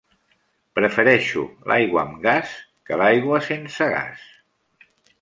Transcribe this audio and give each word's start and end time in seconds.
Prefereixo 0.79 1.43
l'aigua 1.73 2.03
amb 2.05 2.19
gas 2.25 2.57
que 2.89 3.01
l'aigua 3.05 3.45
sense 3.53 3.93
gas. 3.97 4.29